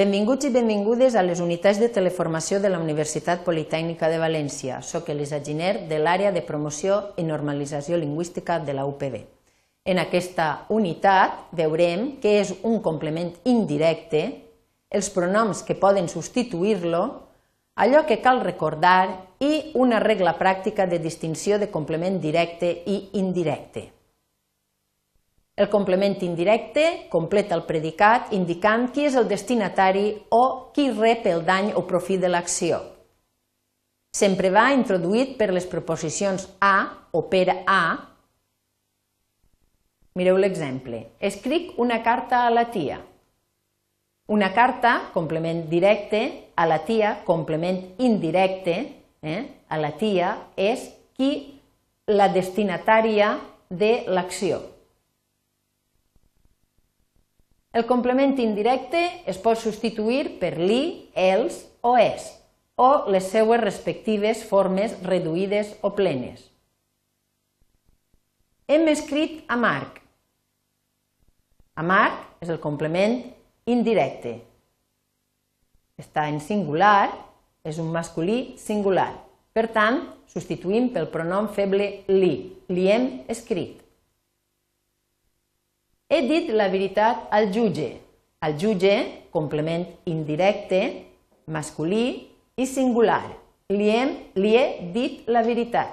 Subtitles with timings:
[0.00, 4.78] Benvinguts i benvingudes a les unitats de teleformació de la Universitat Politècnica de València.
[4.80, 9.18] Soc Elisa Giner, de l'àrea de promoció i normalització lingüística de la UPB.
[9.84, 14.24] En aquesta unitat veurem què és un complement indirecte,
[14.88, 17.04] els pronoms que poden substituir-lo,
[17.76, 19.04] allò que cal recordar
[19.36, 23.90] i una regla pràctica de distinció de complement directe i indirecte.
[25.60, 31.42] El complement indirecte completa el predicat indicant qui és el destinatari o qui rep el
[31.44, 32.78] dany o profit de l'acció.
[34.16, 36.72] Sempre va introduït per les preposicions a
[37.12, 37.82] o per a.
[40.16, 41.02] Mireu l'exemple.
[41.20, 42.96] Escric una carta a la tia.
[44.32, 46.24] Una carta, complement directe,
[46.56, 48.80] a la tia, complement indirecte,
[49.20, 49.40] eh?
[49.68, 51.32] a la tia és qui
[52.08, 53.34] la destinatària
[53.68, 54.79] de l'acció.
[57.70, 62.24] El complement indirecte es pot substituir per li, els o es,
[62.74, 66.48] o les seues respectives formes reduïdes o plenes.
[68.66, 70.00] Hem escrit a Marc.
[71.78, 73.20] A Marc és el complement
[73.70, 74.32] indirecte.
[76.00, 77.12] Està en singular,
[77.62, 79.12] és un masculí singular.
[79.54, 82.34] Per tant, substituïm pel pronom feble li.
[82.66, 83.79] Li hem escrit.
[86.10, 87.92] He dit la veritat al jutge.
[88.42, 88.94] El jutge,
[89.30, 90.80] complement indirecte,
[91.46, 92.06] masculí
[92.58, 93.28] i singular.
[93.70, 95.92] Li, hem, li he dit la veritat.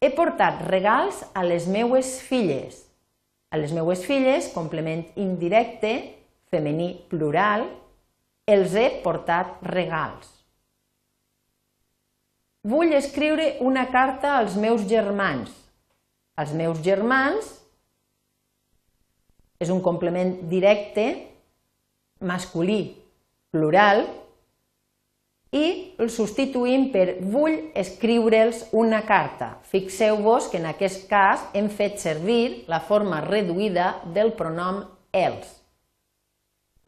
[0.00, 2.78] He portat regals a les meues filles.
[3.52, 5.92] A les meues filles, complement indirecte,
[6.48, 7.66] femení plural,
[8.48, 10.32] els he portat regals.
[12.64, 15.52] Vull escriure una carta als meus germans.
[16.40, 17.52] Els meus germans
[19.60, 21.06] és un complement directe,
[22.20, 22.96] masculí,
[23.52, 24.04] plural,
[25.56, 25.66] i
[26.02, 29.56] el substituïm per vull escriure'ls una carta.
[29.70, 34.82] Fixeu-vos que en aquest cas hem fet servir la forma reduïda del pronom
[35.16, 35.48] els,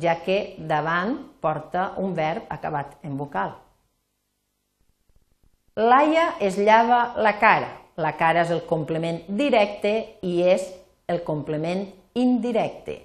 [0.00, 3.52] ja que davant porta un verb acabat en vocal.
[5.74, 7.72] Laia es llava la cara.
[7.98, 10.64] La cara és el complement directe i és
[11.10, 13.00] el complement indirecte.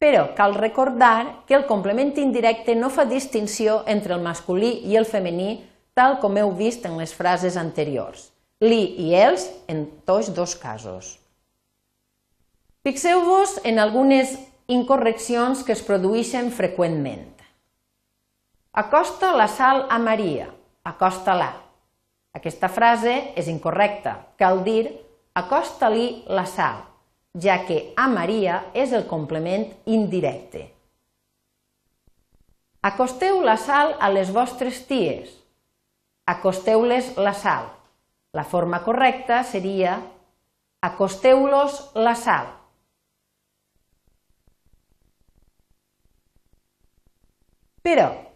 [0.00, 5.04] Però cal recordar que el complement indirecte no fa distinció entre el masculí i el
[5.04, 5.58] femení
[5.92, 8.30] tal com heu vist en les frases anteriors.
[8.60, 11.18] Li i els en tots dos casos.
[12.84, 14.38] Fixeu-vos en algunes
[14.72, 17.26] incorreccions que es produeixen freqüentment.
[18.72, 20.48] Acosta la sal a Maria,
[20.84, 21.50] acosta-la.
[22.32, 24.14] Aquesta frase és incorrecta.
[24.38, 24.84] Cal dir
[25.34, 26.82] acosta-li la sal,
[27.38, 30.66] ja que a Maria és el complement indirecte.
[32.82, 35.34] Acosteu la sal a les vostres ties.
[36.26, 37.68] Acosteu-les la sal.
[38.32, 39.98] La forma correcta seria
[40.86, 42.48] acosteu-los la sal.
[47.84, 48.29] Però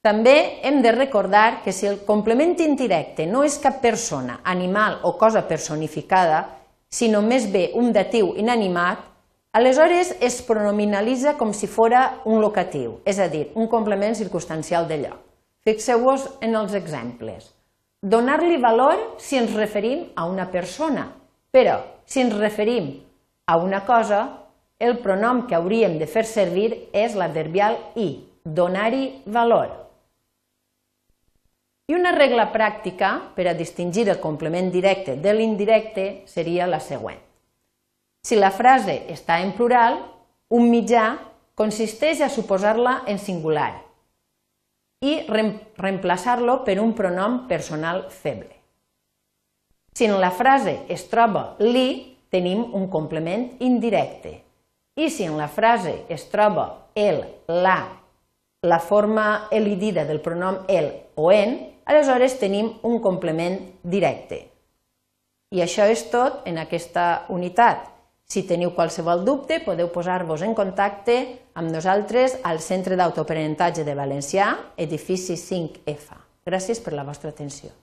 [0.00, 5.12] també hem de recordar que si el complement indirecte no és cap persona, animal o
[5.20, 6.46] cosa personificada,
[6.88, 9.02] sinó més bé un datiu inanimat,
[9.52, 15.02] aleshores es pronominalitza com si fora un locatiu, és a dir, un complement circumstancial de
[15.02, 15.18] lloc.
[15.68, 17.50] Fixeu-vos en els exemples.
[18.00, 21.10] Donar-li valor si ens referim a una persona,
[21.52, 21.76] però
[22.08, 22.94] si ens referim
[23.44, 24.22] a una cosa,
[24.80, 28.08] el pronom que hauríem de fer servir és l'adverbial i,
[28.48, 29.89] donar-hi valor.
[31.90, 37.18] I una regla pràctica per a distingir el complement directe de l'indirecte seria la següent.
[38.22, 39.96] Si la frase està en plural,
[40.54, 41.16] un mitjà
[41.58, 43.72] consisteix a suposar-la en singular
[45.02, 48.52] i reemplaçar-lo per un pronom personal feble.
[49.96, 54.36] Si en la frase es troba li, tenim un complement indirecte.
[54.94, 57.80] I si en la frase es troba el, la,
[58.62, 61.58] la forma elidida del pronom el o en,
[61.90, 64.44] aleshores tenim un complement directe.
[65.50, 67.88] I això és tot en aquesta unitat.
[68.30, 71.16] Si teniu qualsevol dubte, podeu posar-vos en contacte
[71.58, 76.14] amb nosaltres al Centre d'Autoaprenentatge de Valencià, edifici 5F.
[76.46, 77.74] Gràcies per la vostra atenció.